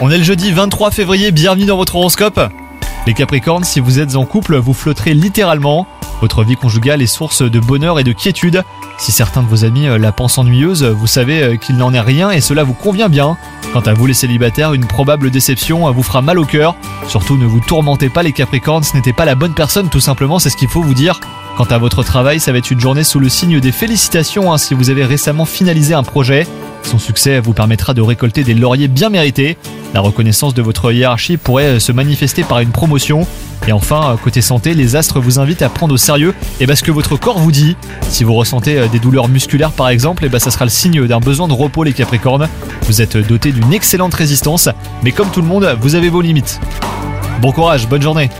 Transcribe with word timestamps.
On 0.00 0.08
est 0.08 0.18
le 0.18 0.22
jeudi 0.22 0.52
23 0.52 0.92
février, 0.92 1.32
bienvenue 1.32 1.64
dans 1.64 1.76
votre 1.76 1.96
horoscope. 1.96 2.40
Les 3.08 3.14
Capricornes, 3.14 3.64
si 3.64 3.80
vous 3.80 3.98
êtes 3.98 4.14
en 4.14 4.24
couple, 4.24 4.56
vous 4.56 4.72
flotterez 4.72 5.14
littéralement. 5.14 5.88
Votre 6.20 6.44
vie 6.44 6.54
conjugale 6.54 7.02
est 7.02 7.08
source 7.08 7.42
de 7.42 7.58
bonheur 7.58 7.98
et 7.98 8.04
de 8.04 8.12
quiétude. 8.12 8.62
Si 8.96 9.10
certains 9.10 9.42
de 9.42 9.48
vos 9.48 9.64
amis 9.64 9.88
euh, 9.88 9.98
la 9.98 10.12
pensent 10.12 10.38
ennuyeuse, 10.38 10.84
vous 10.84 11.08
savez 11.08 11.42
euh, 11.42 11.56
qu'il 11.56 11.76
n'en 11.76 11.92
est 11.92 12.00
rien 12.00 12.30
et 12.30 12.40
cela 12.40 12.62
vous 12.62 12.72
convient 12.72 13.08
bien. 13.08 13.36
Quant 13.72 13.80
à 13.80 13.94
vous 13.94 14.06
les 14.06 14.14
célibataires, 14.14 14.74
une 14.74 14.86
probable 14.86 15.32
déception 15.32 15.88
euh, 15.88 15.90
vous 15.90 16.04
fera 16.04 16.22
mal 16.22 16.38
au 16.38 16.44
cœur. 16.44 16.76
Surtout 17.08 17.36
ne 17.36 17.46
vous 17.46 17.60
tourmentez 17.60 18.08
pas 18.08 18.22
les 18.22 18.32
Capricornes, 18.32 18.84
ce 18.84 18.94
n'était 18.96 19.12
pas 19.12 19.24
la 19.24 19.34
bonne 19.34 19.54
personne 19.54 19.88
tout 19.88 19.98
simplement, 19.98 20.38
c'est 20.38 20.50
ce 20.50 20.56
qu'il 20.56 20.68
faut 20.68 20.82
vous 20.82 20.94
dire. 20.94 21.18
Quant 21.58 21.64
à 21.64 21.78
votre 21.78 22.04
travail, 22.04 22.38
ça 22.38 22.52
va 22.52 22.58
être 22.58 22.70
une 22.70 22.78
journée 22.78 23.02
sous 23.02 23.18
le 23.18 23.28
signe 23.28 23.58
des 23.58 23.72
félicitations 23.72 24.52
hein, 24.52 24.58
si 24.58 24.74
vous 24.74 24.90
avez 24.90 25.04
récemment 25.04 25.44
finalisé 25.44 25.92
un 25.92 26.04
projet. 26.04 26.46
Son 26.84 27.00
succès 27.00 27.40
vous 27.40 27.52
permettra 27.52 27.94
de 27.94 28.00
récolter 28.00 28.44
des 28.44 28.54
lauriers 28.54 28.86
bien 28.86 29.08
mérités. 29.08 29.56
La 29.92 30.00
reconnaissance 30.00 30.54
de 30.54 30.62
votre 30.62 30.92
hiérarchie 30.92 31.36
pourrait 31.36 31.80
se 31.80 31.90
manifester 31.90 32.44
par 32.44 32.60
une 32.60 32.70
promotion. 32.70 33.26
Et 33.66 33.72
enfin, 33.72 34.16
côté 34.22 34.40
santé, 34.40 34.72
les 34.72 34.94
astres 34.94 35.18
vous 35.18 35.40
invitent 35.40 35.62
à 35.62 35.68
prendre 35.68 35.94
au 35.94 35.96
sérieux 35.96 36.32
et 36.60 36.66
bah, 36.66 36.76
ce 36.76 36.84
que 36.84 36.92
votre 36.92 37.16
corps 37.16 37.40
vous 37.40 37.50
dit. 37.50 37.76
Si 38.08 38.22
vous 38.22 38.34
ressentez 38.34 38.86
des 38.92 39.00
douleurs 39.00 39.26
musculaires 39.26 39.72
par 39.72 39.88
exemple, 39.88 40.24
et 40.26 40.28
bah, 40.28 40.38
ça 40.38 40.52
sera 40.52 40.64
le 40.64 40.70
signe 40.70 41.08
d'un 41.08 41.18
besoin 41.18 41.48
de 41.48 41.54
repos 41.54 41.82
les 41.82 41.92
Capricornes. 41.92 42.48
Vous 42.82 43.02
êtes 43.02 43.16
doté 43.16 43.50
d'une 43.50 43.72
excellente 43.72 44.14
résistance, 44.14 44.68
mais 45.02 45.10
comme 45.10 45.30
tout 45.30 45.40
le 45.40 45.48
monde, 45.48 45.76
vous 45.80 45.96
avez 45.96 46.08
vos 46.08 46.20
limites. 46.20 46.60
Bon 47.42 47.50
courage, 47.50 47.88
bonne 47.88 48.02
journée 48.02 48.30